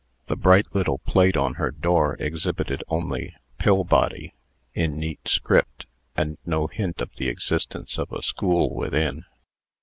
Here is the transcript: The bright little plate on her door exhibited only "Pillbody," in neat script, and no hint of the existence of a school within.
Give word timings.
The 0.25 0.35
bright 0.35 0.65
little 0.73 0.97
plate 0.97 1.37
on 1.37 1.53
her 1.61 1.69
door 1.69 2.15
exhibited 2.19 2.83
only 2.87 3.35
"Pillbody," 3.59 4.33
in 4.73 4.97
neat 4.97 5.27
script, 5.27 5.85
and 6.17 6.39
no 6.43 6.65
hint 6.65 7.01
of 7.01 7.11
the 7.17 7.29
existence 7.29 7.99
of 7.99 8.11
a 8.11 8.23
school 8.23 8.73
within. 8.73 9.25